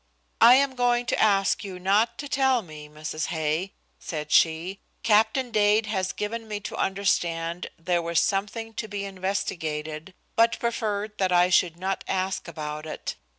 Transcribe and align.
"I 0.41 0.55
am 0.55 0.73
going 0.73 1.05
to 1.05 1.19
ask 1.21 1.63
you 1.63 1.77
not 1.77 2.17
to 2.17 2.27
tell 2.27 2.63
me, 2.63 2.89
Mrs. 2.89 3.27
Hay," 3.27 3.73
said 3.99 4.31
she. 4.31 4.79
"Captain 5.03 5.51
Dade 5.51 5.85
has 5.85 6.11
given 6.11 6.47
me 6.47 6.59
to 6.61 6.75
understand 6.75 7.69
there 7.77 8.01
was 8.01 8.19
something 8.19 8.73
to 8.81 8.87
be 8.87 9.05
investigated, 9.05 10.15
but 10.35 10.57
preferred 10.57 11.19
that 11.19 11.31
I 11.31 11.51
should 11.51 11.77
not 11.77 12.03
ask 12.07 12.47
about 12.47 12.87
it. 12.87 13.13